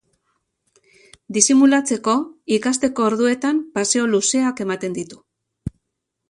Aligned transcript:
Disimulatzeko, 1.37 2.15
ikasteko 2.57 3.05
orduetan, 3.09 3.61
paseo 3.77 4.09
luzeak 4.15 4.65
ematen 4.67 4.99
ditu. 4.99 5.23